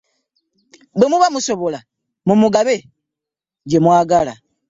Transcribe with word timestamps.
Bwe 0.97 1.07
muba 1.11 1.27
musobola 1.35 1.79
mumugabe 2.27 2.75
gye 3.69 3.79
mwagala. 3.83 4.33